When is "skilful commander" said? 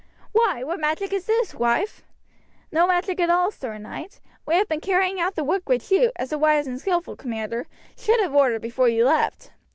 6.81-7.67